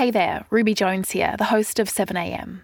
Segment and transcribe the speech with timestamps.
[0.00, 2.62] Hey there, Ruby Jones here, the host of 7am.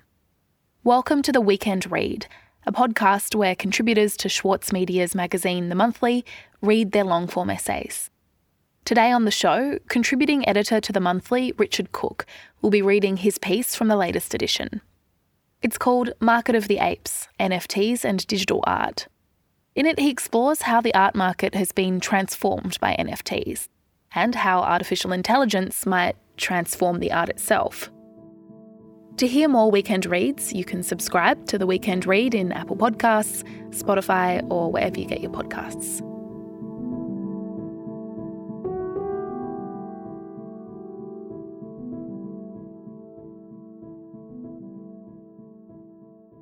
[0.83, 2.27] Welcome to the Weekend Read,
[2.67, 6.25] a podcast where contributors to Schwartz Media's magazine The Monthly
[6.63, 8.09] read their long form essays.
[8.87, 12.25] Today on the show, contributing editor to The Monthly, Richard Cook,
[12.63, 14.81] will be reading his piece from the latest edition.
[15.61, 19.09] It's called Market of the Apes NFTs and Digital Art.
[19.75, 23.69] In it, he explores how the art market has been transformed by NFTs
[24.15, 27.91] and how artificial intelligence might transform the art itself.
[29.19, 33.43] To hear more weekend reads, you can subscribe to the Weekend Read in Apple Podcasts,
[33.71, 36.03] Spotify, or wherever you get your podcasts.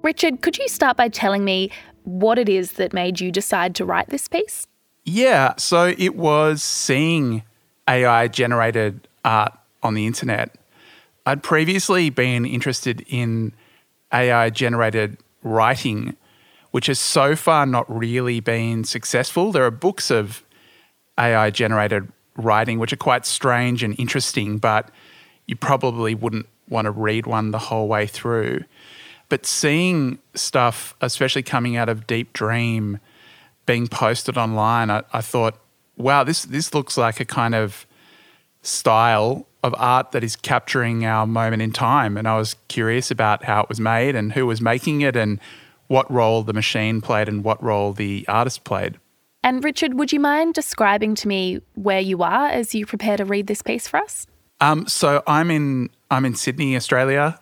[0.02, 1.70] Richard, could you start by telling me
[2.02, 4.66] what it is that made you decide to write this piece?
[5.04, 7.42] Yeah, so it was seeing
[7.88, 9.52] AI generated art
[9.84, 10.56] on the internet.
[11.26, 13.52] I'd previously been interested in
[14.12, 16.16] AI generated writing,
[16.72, 19.52] which has so far not really been successful.
[19.52, 20.42] There are books of
[21.18, 24.90] AI generated writing which are quite strange and interesting, but
[25.46, 28.64] you probably wouldn't want to read one the whole way through.
[29.28, 32.98] But seeing stuff, especially coming out of Deep Dream,
[33.66, 35.58] being posted online, I, I thought,
[35.96, 37.86] wow, this this looks like a kind of
[38.62, 42.18] style of art that is capturing our moment in time.
[42.18, 45.40] And I was curious about how it was made and who was making it and
[45.86, 49.00] what role the machine played and what role the artist played.
[49.42, 53.24] And Richard, would you mind describing to me where you are as you prepare to
[53.24, 54.26] read this piece for us?
[54.60, 57.38] Um, so I'm in I'm in Sydney, Australia,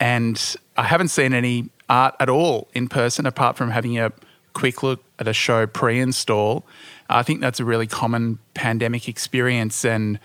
[0.00, 4.12] and I haven't seen any art at all in person apart from having a
[4.54, 6.66] quick look at a show pre-install.
[7.08, 10.18] I think that's a really common pandemic experience and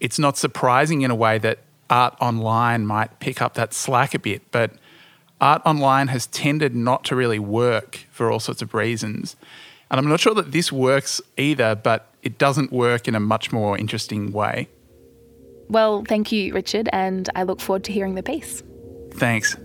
[0.00, 1.58] it's not surprising in a way that
[1.88, 4.72] art online might pick up that slack a bit, but
[5.40, 9.36] art online has tended not to really work for all sorts of reasons.
[9.90, 13.52] And I'm not sure that this works either, but it doesn't work in a much
[13.52, 14.68] more interesting way.
[15.68, 18.62] Well, thank you, Richard, and I look forward to hearing the piece.
[19.12, 19.56] Thanks.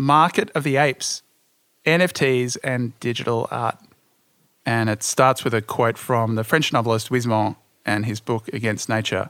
[0.00, 1.22] Market of the Apes,
[1.84, 3.78] NFTs and digital art.
[4.64, 8.88] And it starts with a quote from the French novelist Huysmans and his book Against
[8.88, 9.28] Nature.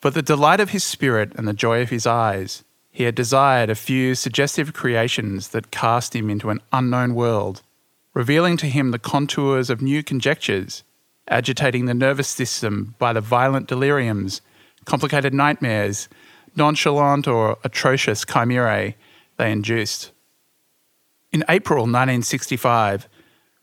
[0.00, 3.70] For the delight of his spirit and the joy of his eyes, he had desired
[3.70, 7.62] a few suggestive creations that cast him into an unknown world,
[8.14, 10.82] revealing to him the contours of new conjectures,
[11.28, 14.40] agitating the nervous system by the violent deliriums,
[14.86, 16.08] complicated nightmares,
[16.56, 18.94] nonchalant or atrocious chimerae
[19.36, 20.12] they induced.
[21.32, 23.08] In April 1965,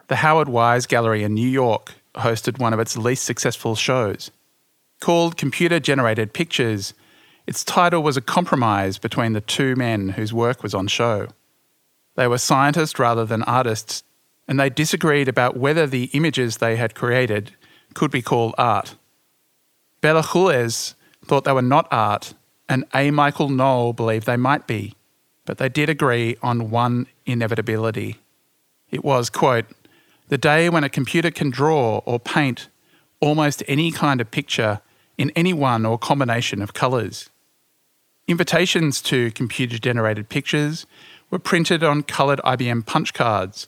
[0.08, 4.32] the Howard Wise Gallery in New York hosted one of its least successful shows.
[5.00, 6.94] Called Computer Generated Pictures,
[7.48, 11.28] its title was a compromise between the two men whose work was on show.
[12.16, 14.04] They were scientists rather than artists,
[14.48, 17.54] and they disagreed about whether the images they had created
[17.94, 18.96] could be called art.
[20.02, 20.94] Bela Julesz
[21.26, 22.34] thought they were not art,
[22.70, 23.12] and A.
[23.12, 24.96] Michael Noll believed they might be
[25.46, 28.18] but they did agree on one inevitability.
[28.92, 29.66] It was, quote,
[30.30, 32.70] the day when a computer can draw or paint
[33.20, 34.82] almost any kind of picture
[35.18, 37.30] in any one or combination of colours.
[38.28, 40.86] Invitations to computer generated pictures
[41.30, 43.68] were printed on coloured IBM punch cards.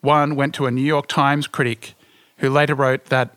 [0.00, 1.94] One went to a New York Times critic
[2.38, 3.34] who later wrote that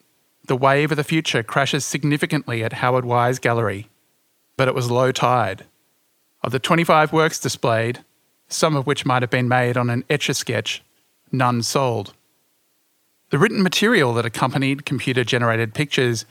[0.47, 3.87] the wave of the future crashes significantly at Howard Wise Gallery,
[4.57, 5.65] but it was low tide.
[6.43, 8.03] Of the 25 works displayed,
[8.47, 10.83] some of which might have been made on an etch a sketch,
[11.31, 12.13] none sold.
[13.29, 16.25] The written material that accompanied computer generated pictures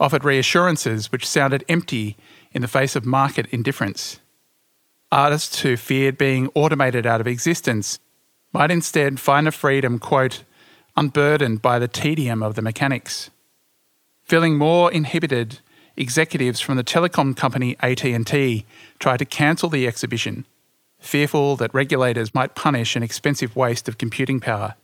[0.00, 2.16] offered reassurances which sounded empty
[2.52, 4.20] in the face of market indifference.
[5.12, 7.98] Artists who feared being automated out of existence
[8.52, 10.44] might instead find a freedom, quote,
[10.96, 13.30] unburdened by the tedium of the mechanics.
[14.24, 15.60] Feeling more inhibited
[15.96, 18.66] executives from the telecom company AT&T
[18.98, 20.44] tried to cancel the exhibition,
[20.98, 24.74] fearful that regulators might punish an expensive waste of computing power.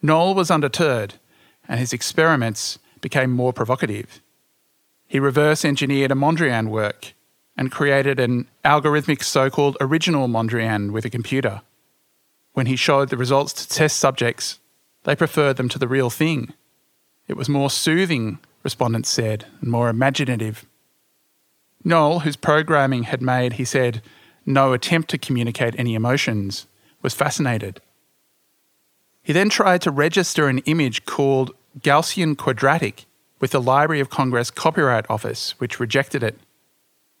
[0.00, 1.14] Noll was undeterred,
[1.68, 4.20] and his experiments became more provocative.
[5.06, 7.14] He reverse engineered a Mondrian work
[7.56, 11.60] and created an algorithmic so called original Mondrian with a computer.
[12.54, 14.58] When he showed the results to test subjects,
[15.04, 16.54] they preferred them to the real thing.
[17.28, 20.66] It was more soothing respondents said, and more imaginative.
[21.84, 24.02] Noll, whose programming had made, he said,
[24.46, 26.66] no attempt to communicate any emotions,
[27.02, 27.80] was fascinated.
[29.22, 33.06] He then tried to register an image called Gaussian quadratic
[33.40, 36.38] with the Library of Congress Copyright Office, which rejected it.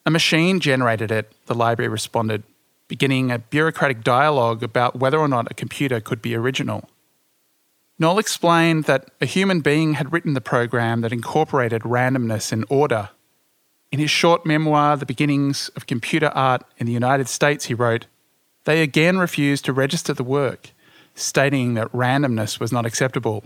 [0.04, 2.42] A machine generated it, the library responded,
[2.88, 6.88] beginning a bureaucratic dialogue about whether or not a computer could be original.
[8.02, 13.10] Noll explained that a human being had written the program that incorporated randomness and order.
[13.92, 18.06] In his short memoir, The Beginnings of Computer Art in the United States, he wrote,
[18.64, 20.70] They again refused to register the work,
[21.14, 23.44] stating that randomness was not acceptable.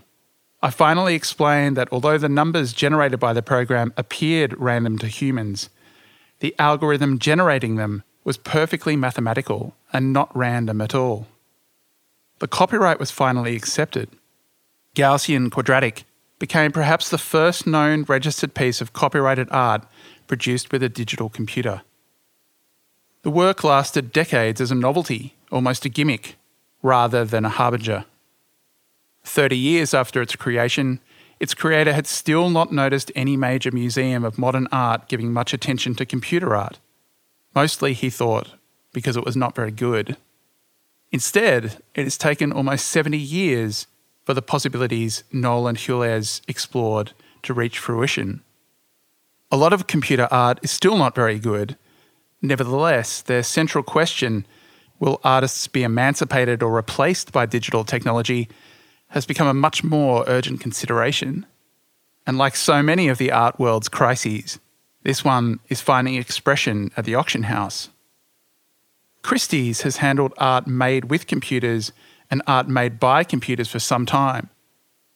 [0.62, 5.68] I finally explained that although the numbers generated by the program appeared random to humans,
[6.40, 11.26] the algorithm generating them was perfectly mathematical and not random at all.
[12.38, 14.08] The copyright was finally accepted.
[14.96, 16.04] Gaussian quadratic
[16.38, 19.86] became perhaps the first known registered piece of copyrighted art
[20.26, 21.82] produced with a digital computer.
[23.22, 26.36] The work lasted decades as a novelty, almost a gimmick,
[26.82, 28.06] rather than a harbinger.
[29.24, 31.00] 30 years after its creation,
[31.40, 35.94] its creator had still not noticed any major museum of modern art giving much attention
[35.96, 36.78] to computer art.
[37.54, 38.54] Mostly, he thought,
[38.94, 40.16] because it was not very good.
[41.12, 43.86] Instead, it has taken almost 70 years
[44.26, 47.12] for the possibilities Noll and Julesz explored
[47.44, 48.42] to reach fruition.
[49.52, 51.76] A lot of computer art is still not very good.
[52.42, 54.44] Nevertheless, their central question
[54.98, 58.48] will artists be emancipated or replaced by digital technology
[59.08, 61.46] has become a much more urgent consideration.
[62.26, 64.58] And like so many of the art world's crises,
[65.04, 67.90] this one is finding expression at the auction house.
[69.22, 71.92] Christie's has handled art made with computers
[72.30, 74.50] and art made by computers for some time.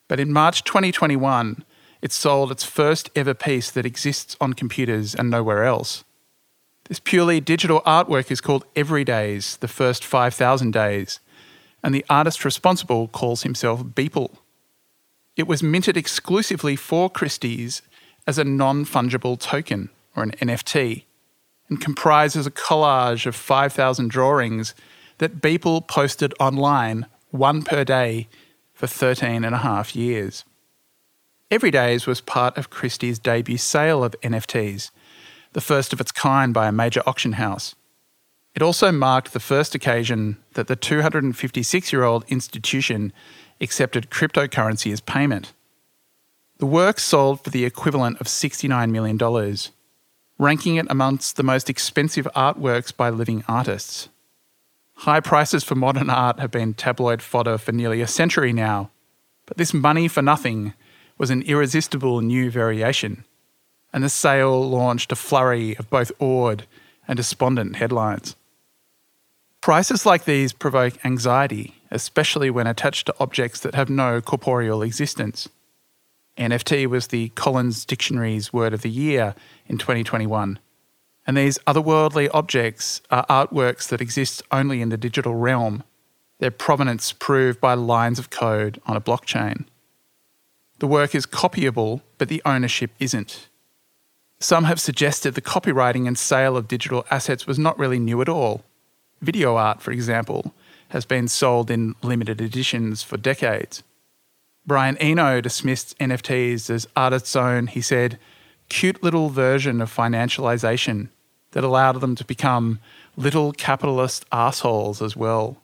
[0.08, 1.64] But in March 2021,
[2.02, 6.04] it sold its first ever piece that exists on computers and nowhere else.
[6.88, 11.20] This purely digital artwork is called Everydays, the first 5,000 days,
[11.84, 14.36] and the artist responsible calls himself Beeple.
[15.36, 17.82] It was minted exclusively for Christie's
[18.26, 21.04] as a non fungible token, or an NFT,
[21.68, 24.74] and comprises a collage of 5,000 drawings
[25.20, 28.26] that Beeple posted online, one per day,
[28.72, 30.44] for 13 and a half years.
[31.50, 34.90] Everydays was part of Christie's debut sale of NFTs,
[35.52, 37.74] the first of its kind by a major auction house.
[38.54, 43.12] It also marked the first occasion that the 256 year old institution
[43.60, 45.52] accepted cryptocurrency as payment.
[46.56, 49.56] The work sold for the equivalent of $69 million,
[50.38, 54.08] ranking it amongst the most expensive artworks by living artists.
[55.00, 58.90] High prices for modern art have been tabloid fodder for nearly a century now,
[59.46, 60.74] but this money for nothing
[61.16, 63.24] was an irresistible new variation,
[63.94, 66.66] and the sale launched a flurry of both awed
[67.08, 68.36] and despondent headlines.
[69.62, 75.48] Prices like these provoke anxiety, especially when attached to objects that have no corporeal existence.
[76.36, 79.34] NFT was the Collins Dictionary's word of the year
[79.66, 80.58] in 2021.
[81.26, 85.84] And these otherworldly objects are artworks that exist only in the digital realm,
[86.38, 89.66] their provenance proved by lines of code on a blockchain.
[90.78, 93.48] The work is copyable, but the ownership isn't.
[94.40, 98.28] Some have suggested the copywriting and sale of digital assets was not really new at
[98.28, 98.64] all.
[99.20, 100.54] Video art, for example,
[100.88, 103.82] has been sold in limited editions for decades.
[104.66, 108.18] Brian Eno dismissed NFTs as artist's own, he said,
[108.70, 111.08] cute little version of financialization
[111.52, 112.78] that allowed them to become
[113.16, 115.56] little capitalist assholes as well.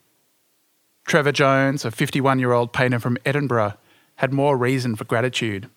[1.07, 3.75] Trevor Jones, a 51 year old painter from Edinburgh,
[4.17, 5.69] had more reason for gratitude.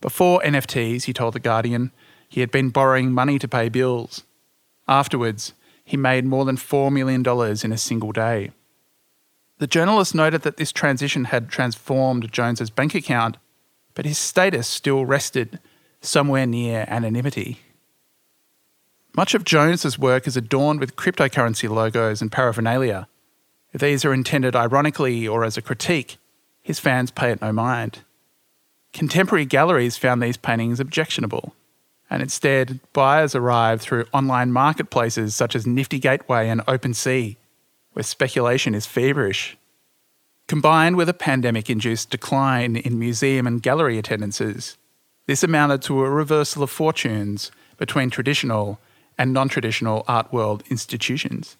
[0.00, 1.90] Before NFTs, he told The Guardian,
[2.28, 4.22] he had been borrowing money to pay bills.
[4.86, 5.52] Afterwards,
[5.84, 7.24] he made more than $4 million
[7.64, 8.52] in a single day.
[9.58, 13.36] The journalist noted that this transition had transformed Jones's bank account,
[13.94, 15.58] but his status still rested
[16.00, 17.58] somewhere near anonymity.
[19.16, 23.08] Much of Jones's work is adorned with cryptocurrency logos and paraphernalia.
[23.72, 26.18] If these are intended ironically or as a critique,
[26.62, 28.00] his fans pay it no mind.
[28.92, 31.54] Contemporary galleries found these paintings objectionable
[32.10, 37.36] and instead buyers arrive through online marketplaces such as Nifty Gateway and OpenSea,
[37.92, 39.56] where speculation is feverish.
[40.48, 44.76] Combined with a pandemic induced decline in museum and gallery attendances,
[45.26, 48.80] this amounted to a reversal of fortunes between traditional
[49.20, 51.58] and non traditional art world institutions.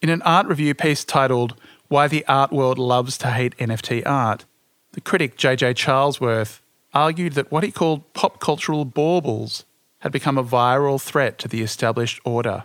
[0.00, 1.54] In an art review piece titled
[1.88, 4.46] Why the Art World Loves to Hate NFT Art,
[4.92, 5.74] the critic J.J.
[5.74, 6.60] Charlesworth
[6.94, 9.66] argued that what he called pop cultural baubles
[9.98, 12.64] had become a viral threat to the established order.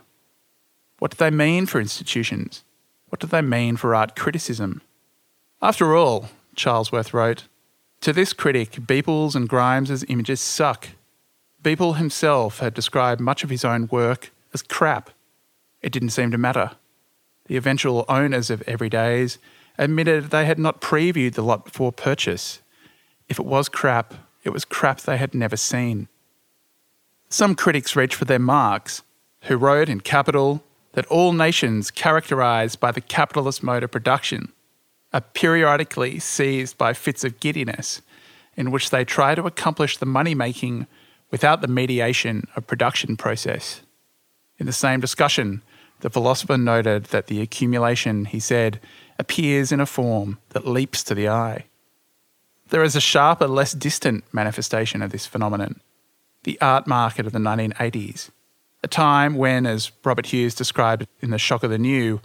[0.99, 2.63] What do they mean for institutions?
[3.09, 4.81] What do they mean for art criticism?
[5.61, 7.43] After all, Charlesworth wrote,
[7.99, 10.89] to this critic, Beeple's and Grimes's images suck.
[11.65, 15.09] Beeple himself had described much of his own work as crap.
[15.81, 16.73] It didn't seem to matter.
[17.47, 19.39] The eventual owners of Everydays
[19.75, 22.61] admitted they had not previewed the lot before purchase.
[23.27, 26.07] If it was crap, it was crap they had never seen.
[27.29, 29.01] Some critics reached for their Marx,
[29.45, 34.51] who wrote in capital that all nations characterised by the capitalist mode of production
[35.11, 38.03] are periodically seized by fits of giddiness
[38.55, 40.85] in which they try to accomplish the money making
[41.31, 43.81] without the mediation of production process.
[44.57, 45.61] In the same discussion,
[46.01, 48.79] the philosopher noted that the accumulation, he said,
[49.17, 51.65] appears in a form that leaps to the eye.
[52.69, 55.81] There is a sharper, less distant manifestation of this phenomenon
[56.43, 58.29] the art market of the 1980s,
[58.83, 62.21] a time when, as Robert Hughes described in The Shock of the New,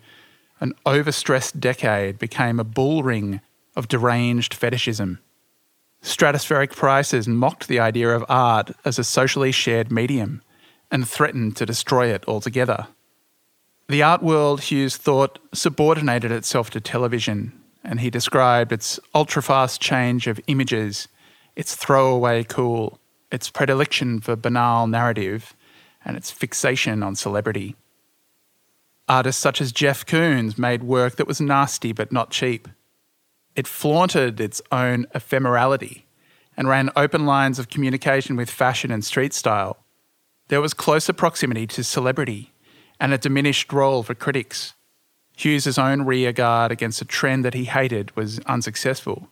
[0.61, 3.41] an overstressed decade became a bull ring
[3.75, 5.21] of deranged fetishism.
[6.03, 10.43] Stratospheric prices mocked the idea of art as a socially shared medium
[10.91, 12.87] and threatened to destroy it altogether.
[13.89, 17.53] The art world, Hughes thought, subordinated itself to television,
[17.85, 21.09] and he described its ultra fast change of images,
[21.57, 22.99] its throwaway cool,
[23.31, 25.55] its predilection for banal narrative,
[26.05, 27.77] and its fixation on celebrity.
[29.09, 32.69] Artists such as Jeff Koons made work that was nasty but not cheap.
[33.57, 36.03] It flaunted its own ephemerality
[36.57, 39.79] and ran open lines of communication with fashion and street style.
[40.49, 42.53] There was closer proximity to celebrity
[42.99, 44.75] and a diminished role for critics.
[45.37, 49.29] Hughes's own rearguard against a trend that he hated was unsuccessful.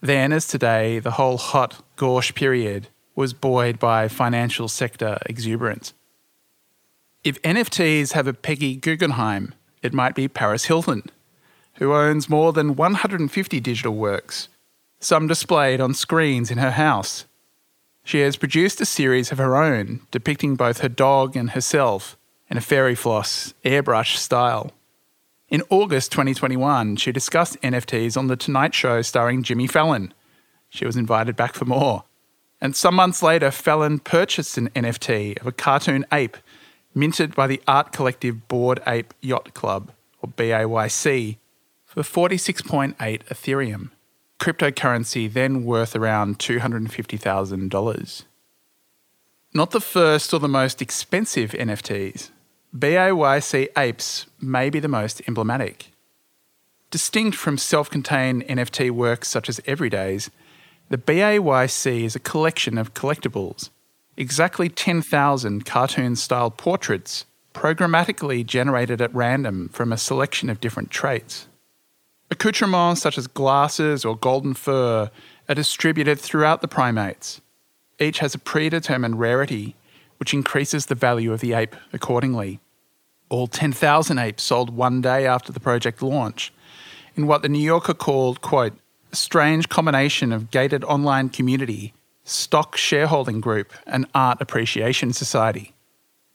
[0.00, 5.92] Then, as today, the whole hot, gauche period was buoyed by financial sector exuberance.
[7.22, 11.02] If NFTs have a Peggy Guggenheim, it might be Paris Hilton,
[11.80, 14.48] who owns more than 150 digital works,
[15.00, 17.24] some displayed on screens in her house.
[18.04, 22.18] She has produced a series of her own depicting both her dog and herself
[22.50, 24.72] in a fairy floss, airbrush style.
[25.48, 30.12] In August 2021, she discussed NFTs on The Tonight Show starring Jimmy Fallon.
[30.68, 32.04] She was invited back for more.
[32.60, 36.36] And some months later, Fallon purchased an NFT of a cartoon ape
[36.94, 41.38] minted by the art collective Bored Ape Yacht Club, or BAYC,
[41.90, 43.90] for 46.8 Ethereum,
[44.38, 48.22] cryptocurrency then worth around $250,000.
[49.52, 52.30] Not the first or the most expensive NFTs,
[52.72, 55.90] BAYC apes may be the most emblematic.
[56.92, 60.30] Distinct from self contained NFT works such as Everydays,
[60.90, 63.70] the BAYC is a collection of collectibles,
[64.16, 71.48] exactly 10,000 cartoon style portraits programmatically generated at random from a selection of different traits.
[72.30, 75.10] Accoutrements such as glasses or golden fur
[75.48, 77.40] are distributed throughout the primates.
[77.98, 79.74] Each has a predetermined rarity
[80.18, 82.60] which increases the value of the ape accordingly.
[83.30, 86.52] All 10,000 apes sold one day after the project launch,
[87.16, 88.74] in what the New Yorker called, quote,
[89.12, 95.74] a strange combination of gated online community, stock shareholding group, and art appreciation society.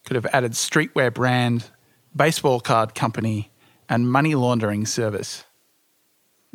[0.03, 1.65] Could have added streetwear brand,
[2.15, 3.51] baseball card company,
[3.87, 5.45] and money laundering service.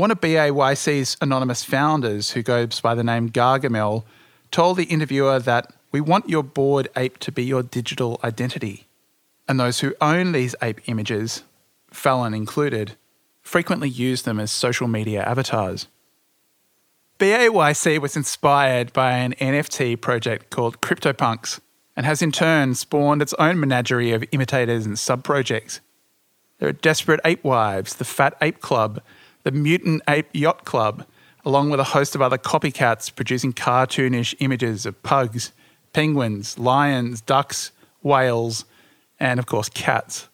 [0.01, 4.05] One of BAYC's anonymous founders, who goes by the name Gargamel,
[4.51, 8.87] told the interviewer that we want your bored ape to be your digital identity.
[9.47, 11.43] And those who own these ape images,
[11.91, 12.97] Fallon included,
[13.43, 15.87] frequently use them as social media avatars.
[17.19, 21.61] BAYC was inspired by an NFT project called CryptoPunks
[21.95, 25.83] and has in turn spawned its own menagerie of imitators and sub projects.
[26.59, 29.03] There are Desperate Ape Wives, the Fat Ape Club,
[29.43, 31.07] the Mutant Ape Yacht Club,
[31.45, 35.53] along with a host of other copycats producing cartoonish images of pugs,
[35.93, 38.65] penguins, lions, ducks, whales,
[39.19, 40.29] and of course, cats.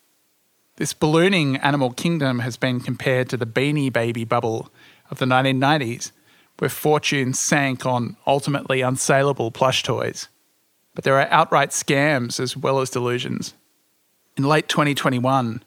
[0.77, 4.71] This ballooning animal kingdom has been compared to the beanie baby bubble
[5.11, 6.13] of the 1990s,
[6.59, 10.29] where fortune sank on ultimately unsaleable plush toys.
[10.95, 13.55] But there are outright scams as well as delusions.
[14.37, 15.63] In late 2021,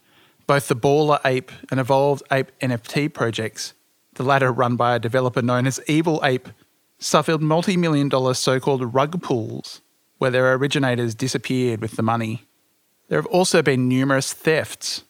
[0.50, 3.76] both the Baller Ape and Evolved Ape NFT projects,
[4.16, 6.50] the latter run by a developer known as Evil Ape,
[6.98, 9.82] suffered multi million dollar so called rug pulls
[10.18, 12.48] where their originators disappeared with the money.
[13.10, 15.04] There have also been numerous thefts.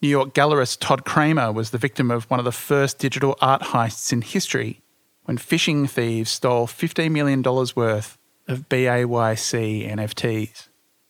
[0.00, 3.60] New York gallerist Todd Kramer was the victim of one of the first digital art
[3.60, 4.80] heists in history
[5.24, 8.16] when phishing thieves stole $15 million worth
[8.48, 10.68] of BAYC NFTs.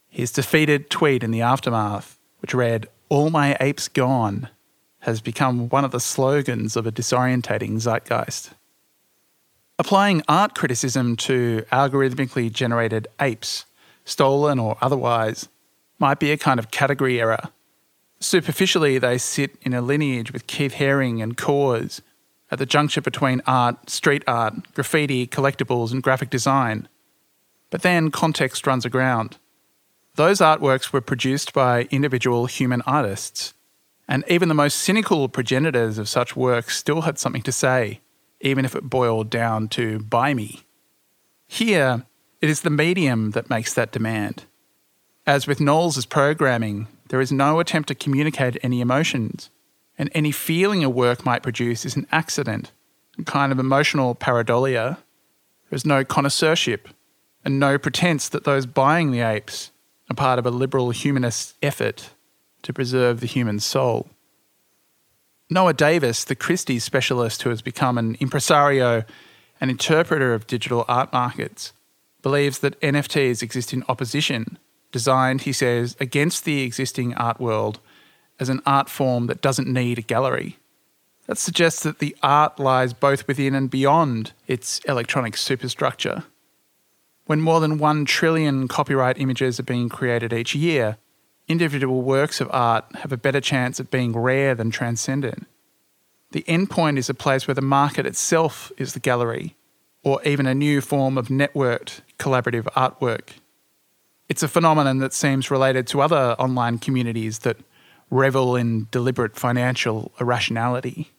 [0.08, 4.48] His defeated tweet in the aftermath, which read, All my apes gone
[5.00, 8.50] has become one of the slogans of a disorientating zeitgeist.
[9.78, 13.66] Applying art criticism to algorithmically generated apes,
[14.04, 15.48] stolen or otherwise,
[16.00, 17.50] might be a kind of category error.
[18.18, 22.00] Superficially, they sit in a lineage with Keith Haring and Kaws
[22.50, 26.88] at the juncture between art, street art, graffiti, collectibles, and graphic design.
[27.70, 29.36] But then context runs aground.
[30.16, 33.54] Those artworks were produced by individual human artists,
[34.08, 38.00] and even the most cynical progenitors of such works still had something to say
[38.40, 40.62] even if it boiled down to buy me.
[41.46, 42.04] Here,
[42.40, 44.44] it is the medium that makes that demand.
[45.26, 49.50] As with Noll's programming, there is no attempt to communicate any emotions,
[49.98, 52.72] and any feeling a work might produce is an accident,
[53.18, 54.98] a kind of emotional pareidolia.
[55.70, 56.88] There is no connoisseurship,
[57.44, 59.70] and no pretense that those buying the apes
[60.10, 62.10] are part of a liberal humanist effort
[62.62, 64.08] to preserve the human soul.
[65.48, 69.04] Noah Davis, the Christie's specialist who has become an impresario
[69.60, 71.72] and interpreter of digital art markets,
[72.22, 74.58] believes that NFTs exist in opposition,
[74.90, 77.78] designed, he says, against the existing art world
[78.40, 80.58] as an art form that doesn't need a gallery.
[81.26, 86.24] That suggests that the art lies both within and beyond its electronic superstructure.
[87.26, 90.96] When more than one trillion copyright images are being created each year,
[91.48, 95.46] individual works of art have a better chance of being rare than transcendent.
[96.30, 99.56] The endpoint is a place where the market itself is the gallery,
[100.04, 103.30] or even a new form of networked collaborative artwork.
[104.28, 107.56] It's a phenomenon that seems related to other online communities that
[108.08, 111.10] revel in deliberate financial irrationality.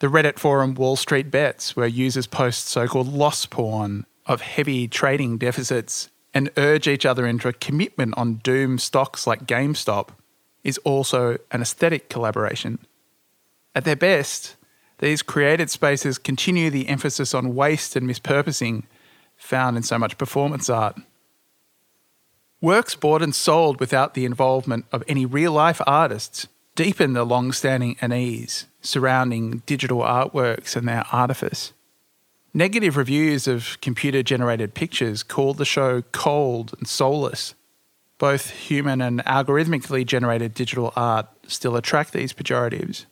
[0.00, 4.88] The Reddit forum Wall Street Bets, where users post so called loss porn of heavy
[4.88, 10.10] trading deficits and urge each other into a commitment on doom stocks like GameStop
[10.64, 12.78] is also an aesthetic collaboration.
[13.74, 14.56] At their best,
[14.98, 18.84] these created spaces continue the emphasis on waste and mispurposing
[19.36, 20.96] found in so much performance art.
[22.60, 27.52] Works bought and sold without the involvement of any real life artists deepen the long
[27.52, 31.72] standing unease surrounding digital artworks and their artifice.
[32.54, 37.54] Negative reviews of computer generated pictures called the show cold and soulless.
[38.18, 43.06] Both human and algorithmically generated digital art still attract these pejoratives.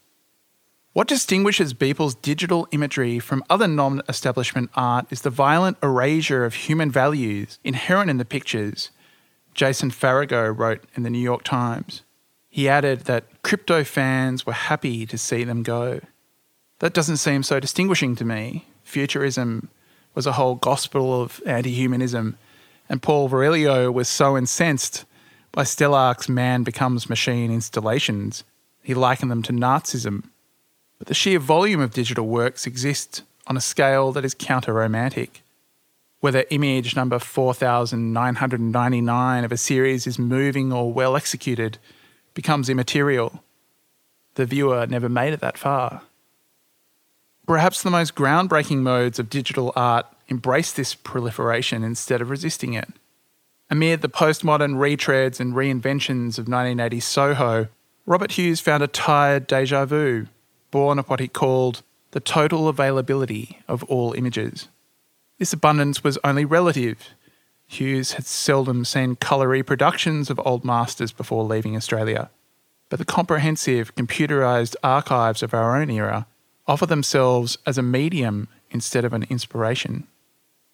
[0.92, 6.55] What distinguishes Beeple's digital imagery from other non establishment art is the violent erasure of
[6.55, 8.90] human values inherent in the pictures,
[9.55, 12.03] Jason Farago wrote in the New York Times.
[12.50, 16.00] He added that crypto fans were happy to see them go.
[16.81, 19.68] That doesn't seem so distinguishing to me, futurism
[20.14, 22.37] was a whole gospel of anti humanism,
[22.88, 25.05] and Paul Virilio was so incensed
[25.53, 28.44] by Stelarc's man becomes machine installations,
[28.83, 30.24] he likened them to Nazism.
[30.98, 35.42] But the sheer volume of digital works exists on a scale that is counter romantic.
[36.20, 41.79] Whether image number 4999 of a series is moving or well executed
[42.35, 43.42] becomes immaterial.
[44.35, 46.03] The viewer never made it that far.
[47.46, 52.88] Perhaps the most groundbreaking modes of digital art embrace this proliferation instead of resisting it.
[53.68, 57.68] Amid the postmodern retreads and reinventions of 1980s Soho,
[58.07, 60.26] Robert Hughes found a tired deja vu,
[60.70, 64.68] born of what he called the total availability of all images.
[65.38, 67.11] This abundance was only relative.
[67.66, 72.31] Hughes had seldom seen colour reproductions of old masters before leaving Australia,
[72.88, 76.26] but the comprehensive computerised archives of our own era
[76.71, 80.07] offer themselves as a medium instead of an inspiration.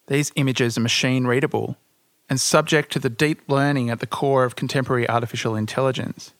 [0.05, 1.75] These images are machine readable
[2.29, 6.35] and subject to the deep learning at the core of contemporary artificial intelligence.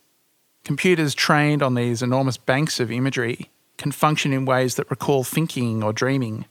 [0.63, 5.83] Computers trained on these enormous banks of imagery can function in ways that recall thinking
[5.83, 6.45] or dreaming,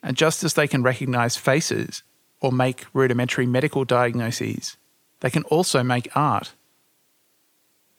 [0.00, 2.04] and just as they can recognise faces
[2.40, 4.76] or make rudimentary medical diagnoses,
[5.18, 6.52] they can also make art.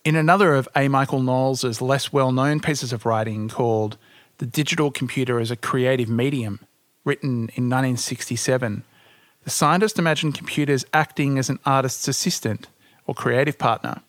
[0.05, 0.87] In another of A.
[0.87, 3.97] Michael Noll's less well known pieces of writing called
[4.43, 6.59] the Digital Computer as a Creative Medium,
[7.05, 8.83] written in 1967,
[9.45, 12.67] the scientist imagined computers acting as an artist's assistant
[13.07, 14.01] or creative partner.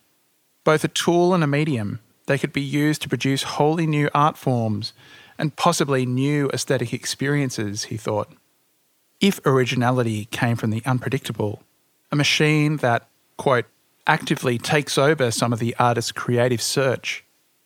[0.65, 4.37] Both a tool and a medium, they could be used to produce wholly new art
[4.37, 4.91] forms
[5.37, 8.29] and possibly new aesthetic experiences, he thought.
[9.21, 11.63] If originality came from the unpredictable,
[12.11, 13.67] a machine that, quote,
[14.05, 17.24] actively takes over some of the artist's creative search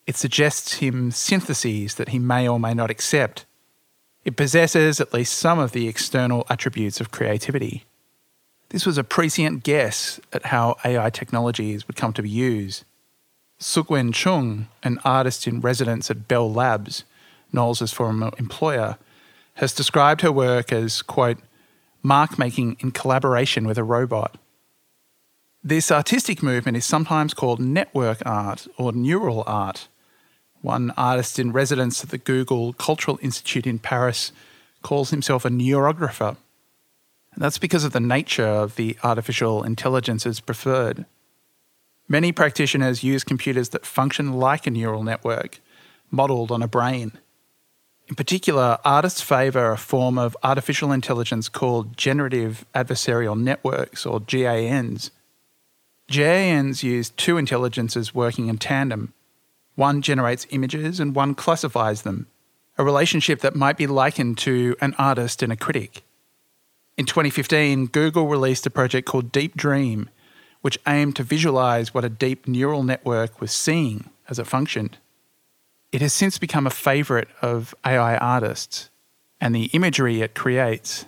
[0.10, 3.46] it suggests him syntheses that he may or may not accept.
[4.26, 7.84] It possesses at least some of the external attributes of creativity.
[8.70, 12.86] This was a prescient guess at how AI technologies would come to be used.
[13.60, 17.04] Sougwen Chung, an artist in residence at Bell Labs,
[17.54, 18.98] Noll's former employer,
[19.58, 21.38] has described her work as, quote,
[22.02, 24.40] mark making in collaboration with a robot.
[25.64, 29.88] This artistic movement is sometimes called network art or neural art.
[30.62, 34.32] One artist in residence at the Google Cultural Institute in Paris
[34.82, 36.38] calls himself a neurographer.
[37.34, 41.06] And that's because of the nature of the artificial intelligences preferred.
[42.08, 45.60] Many practitioners use computers that function like a neural network,
[46.10, 47.12] modelled on a brain.
[48.08, 55.12] In particular, artists favour a form of artificial intelligence called generative adversarial networks, or GANs.
[56.08, 59.14] GANs use two intelligences working in tandem.
[59.80, 62.28] One generates images and one classifies them,
[62.78, 66.04] a relationship that might be likened to an artist and a critic.
[66.98, 70.10] In 2015, Google released a project called Deep Dream,
[70.60, 74.98] which aimed to visualize what a deep neural network was seeing as it functioned.
[75.94, 78.90] It has since become a favourite of AI artists,
[79.40, 81.06] and the imagery it creates,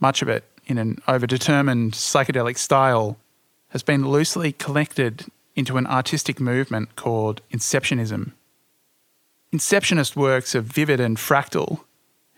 [0.00, 3.18] much of it in an overdetermined psychedelic style,
[3.68, 8.32] has been loosely collected into an artistic movement called Inceptionism.
[9.52, 11.80] Inceptionist works are vivid and fractal,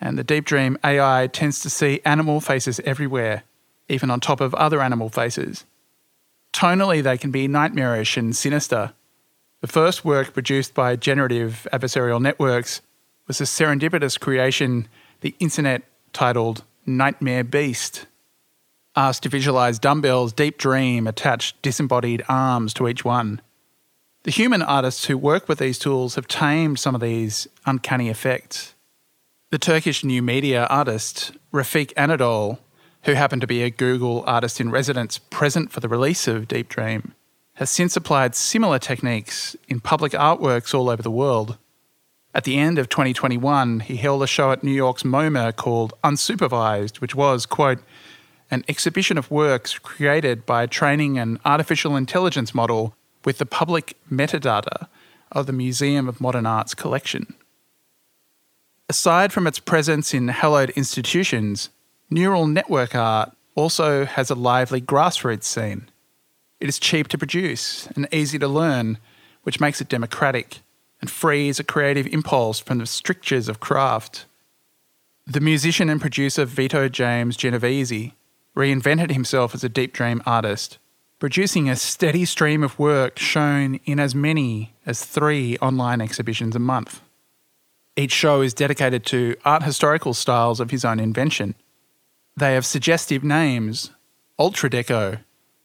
[0.00, 3.44] and the Deep Dream AI tends to see animal faces everywhere,
[3.88, 5.64] even on top of other animal faces.
[6.52, 8.92] Tonally, they can be nightmarish and sinister,
[9.62, 12.82] the first work produced by generative adversarial networks
[13.28, 14.88] was a serendipitous creation
[15.20, 18.06] the internet titled Nightmare Beast.
[18.94, 23.40] Asked to visualize dumbbells, Deep Dream attached disembodied arms to each one.
[24.24, 28.74] The human artists who work with these tools have tamed some of these uncanny effects.
[29.50, 32.58] The Turkish new media artist Refik Anadol,
[33.04, 36.68] who happened to be a Google artist in residence present for the release of Deep
[36.68, 37.14] Dream,
[37.54, 41.56] has since applied similar techniques in public artworks all over the world.
[42.34, 47.00] At the end of 2021, he held a show at New York's MoMA called Unsupervised,
[47.00, 47.78] which was, quote,
[48.52, 54.88] an exhibition of works created by training an artificial intelligence model with the public metadata
[55.32, 57.34] of the Museum of Modern Art's collection.
[58.90, 61.70] Aside from its presence in hallowed institutions,
[62.10, 65.88] neural network art also has a lively grassroots scene.
[66.60, 68.98] It is cheap to produce and easy to learn,
[69.44, 70.58] which makes it democratic
[71.00, 74.26] and frees a creative impulse from the strictures of craft.
[75.26, 78.12] The musician and producer Vito James Genovese
[78.56, 80.78] reinvented himself as a deep dream artist,
[81.18, 86.58] producing a steady stream of work shown in as many as three online exhibitions a
[86.58, 87.00] month.
[87.96, 91.54] Each show is dedicated to art historical styles of his own invention.
[92.36, 93.90] They have suggestive names
[94.38, 95.20] Ultra Deco,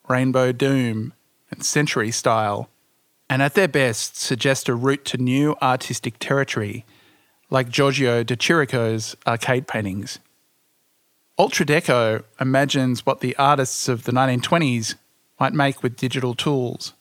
[0.09, 1.13] Rainbow Doom,
[1.49, 2.69] and Century Style,
[3.29, 6.85] and at their best suggest a route to new artistic territory,
[7.49, 10.19] like Giorgio de Chirico's arcade paintings.
[11.39, 14.95] Ultra Deco imagines what the artists of the 1920s
[15.39, 16.93] might make with digital tools.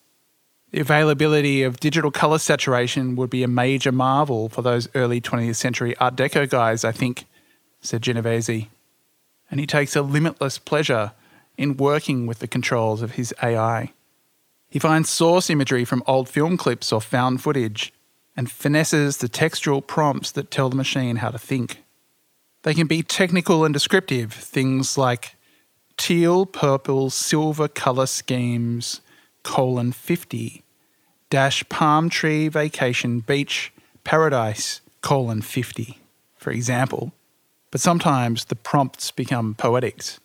[0.72, 5.56] The availability of digital colour saturation would be a major marvel for those early 20th
[5.56, 7.24] century Art Deco guys, I think,
[7.80, 8.66] said Genovese.
[9.50, 11.12] And he takes a limitless pleasure
[11.56, 13.94] in working with the controls of his AI.
[14.68, 17.90] He finds source imagery from old film clips or found footage
[18.36, 21.82] and finesses the textual prompts that tell the machine how to think.
[22.66, 25.36] They can be technical and descriptive, things like
[25.96, 29.02] teal, purple, silver colour schemes,
[29.44, 30.64] colon 50,
[31.30, 36.00] dash palm tree, vacation, beach, paradise, colon 50,
[36.34, 37.12] for example.
[37.70, 40.18] But sometimes the prompts become poetics.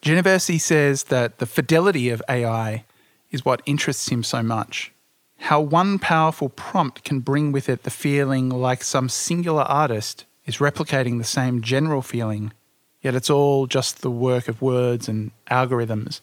[0.00, 2.84] Genovese says that the fidelity of AI
[3.30, 4.90] is what interests him so much.
[5.36, 10.58] How one powerful prompt can bring with it the feeling like some singular artist is
[10.58, 12.52] replicating the same general feeling,
[13.00, 16.20] yet it's all just the work of words and algorithms.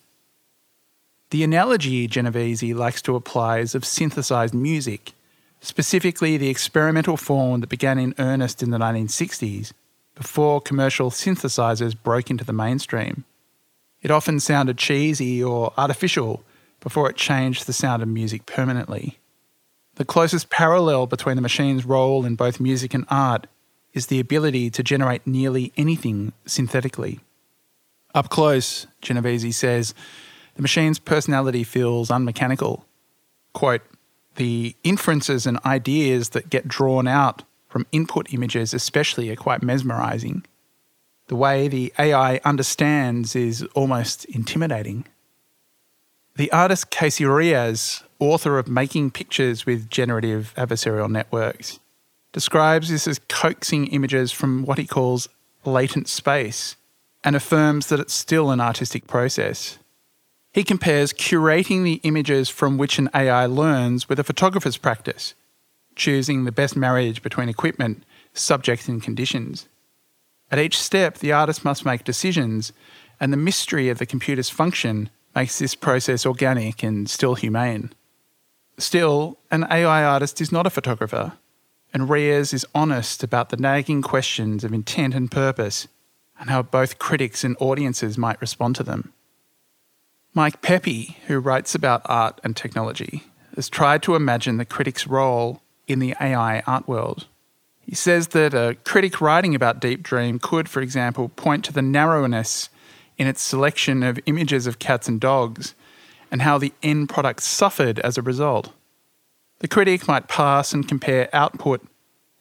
[1.29, 5.13] The analogy Genovese likes to apply is of synthesized music,
[5.61, 9.71] specifically the experimental form that began in earnest in the 1960s,
[10.15, 13.25] before commercial synthesizers broke into the mainstream.
[14.01, 16.43] It often sounded cheesy or artificial
[16.79, 19.19] before it changed the sound of music permanently.
[19.95, 23.47] The closest parallel between the machine's role in both music and art
[23.93, 27.19] is the ability to generate nearly anything synthetically.
[28.13, 29.93] Up close, Genovese says,
[30.55, 32.85] the machine's personality feels unmechanical.
[33.53, 33.81] Quote,
[34.35, 40.45] the inferences and ideas that get drawn out from input images, especially, are quite mesmerizing.
[41.27, 45.05] The way the AI understands is almost intimidating.
[46.35, 51.79] The artist Casey Reas author of Making Pictures with Generative Adversarial Networks,
[52.31, 55.27] describes this as coaxing images from what he calls
[55.65, 56.75] latent space
[57.23, 59.77] and affirms that it's still an artistic process.
[60.51, 65.35] He compares curating the images from which an AI learns with a photographer's practice,
[65.95, 69.67] choosing the best marriage between equipment, subject, and conditions.
[70.51, 72.73] At each step, the artist must make decisions,
[73.19, 77.91] and the mystery of the computer's function makes this process organic and still humane.
[78.77, 81.33] Still, an AI artist is not a photographer,
[81.93, 85.87] and Reas is honest about the nagging questions of intent and purpose
[86.39, 89.13] and how both critics and audiences might respond to them.
[90.33, 93.23] Mike Pepi, who writes about art and technology,
[93.55, 97.25] has tried to imagine the critic's role in the AI art world.
[97.81, 101.81] He says that a critic writing about Deep Dream could, for example, point to the
[101.81, 102.69] narrowness
[103.17, 105.73] in its selection of images of cats and dogs
[106.31, 108.71] and how the end product suffered as a result.
[109.59, 111.85] The critic might pass and compare output,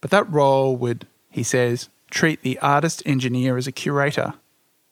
[0.01, 4.35] but that role would, he says, treat the artist engineer as a curator,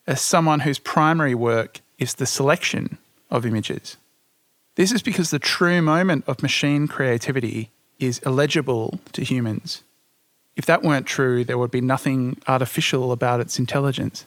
[0.05, 2.97] as someone whose primary work is the selection
[3.31, 3.97] of images.
[4.75, 9.83] This is because the true moment of machine creativity is illegible to humans.
[10.55, 14.25] If that weren't true, there would be nothing artificial about its intelligence.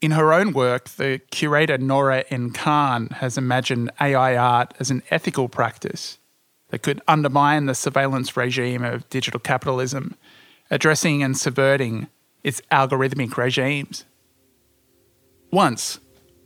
[0.00, 2.50] In her own work, the curator Nora N.
[2.50, 6.16] Khan has imagined AI art as an ethical practice
[6.70, 10.16] that could undermine the surveillance regime of digital capitalism,
[10.70, 12.08] addressing and subverting
[12.42, 14.04] its algorithmic regimes.
[15.50, 15.98] Once,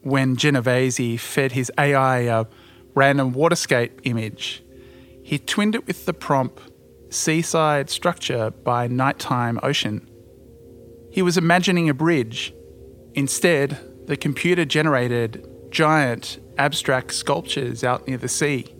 [0.02, 2.46] when Genovese fed his AI a
[2.94, 4.62] random waterscape image,
[5.22, 6.70] he twinned it with the prompt
[7.10, 10.08] seaside structure by nighttime ocean.
[11.10, 12.52] He was imagining a bridge.
[13.14, 18.73] Instead, the computer generated giant abstract sculptures out near the sea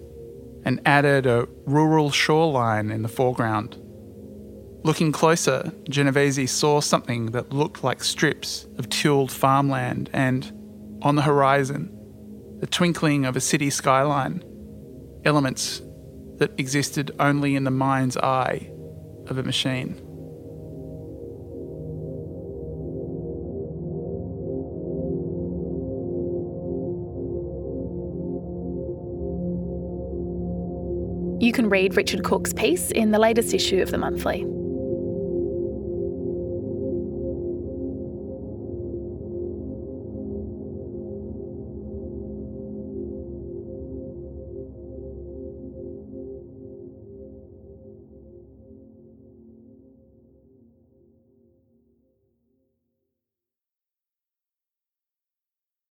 [0.64, 3.77] and added a rural shoreline in the foreground.
[4.83, 10.53] Looking closer, Genovese saw something that looked like strips of tilled farmland and
[11.03, 11.90] on the horizon,
[12.61, 14.44] the twinkling of a city skyline,
[15.24, 15.81] elements
[16.37, 18.70] that existed only in the mind's eye
[19.29, 20.04] of a machine.
[31.55, 34.45] You can read Richard Cook's piece in the latest issue of the monthly.